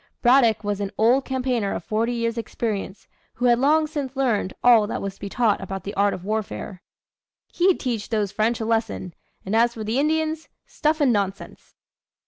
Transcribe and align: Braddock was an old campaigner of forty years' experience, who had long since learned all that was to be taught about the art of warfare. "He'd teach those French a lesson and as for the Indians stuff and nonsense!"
Braddock 0.23 0.63
was 0.63 0.81
an 0.81 0.89
old 0.97 1.25
campaigner 1.25 1.73
of 1.73 1.83
forty 1.83 2.13
years' 2.13 2.35
experience, 2.35 3.07
who 3.35 3.45
had 3.45 3.59
long 3.59 3.85
since 3.85 4.15
learned 4.15 4.51
all 4.63 4.87
that 4.87 4.99
was 4.99 5.13
to 5.13 5.19
be 5.21 5.29
taught 5.29 5.61
about 5.61 5.83
the 5.83 5.93
art 5.93 6.15
of 6.15 6.25
warfare. 6.25 6.81
"He'd 7.49 7.79
teach 7.79 8.09
those 8.09 8.31
French 8.31 8.59
a 8.59 8.65
lesson 8.65 9.13
and 9.45 9.55
as 9.55 9.75
for 9.75 9.83
the 9.83 9.99
Indians 9.99 10.49
stuff 10.65 11.01
and 11.01 11.13
nonsense!" 11.13 11.75